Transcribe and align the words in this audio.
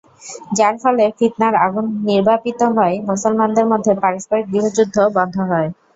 যার 0.57 0.75
ফলে 0.83 1.05
ফিতনার 1.17 1.55
আগুন 1.65 1.85
নির্বাপিত 2.09 2.59
হয়, 2.75 2.95
মুসলমানদের 3.09 3.65
মধ্যে 3.71 3.91
পারস্পরিক 4.03 4.45
গৃহযুদ্ধ 4.51 4.97
বন্ধ 5.17 5.35
হয়। 5.51 5.69